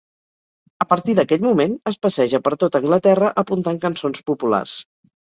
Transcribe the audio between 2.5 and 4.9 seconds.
tot Anglaterra apuntant cançons populars.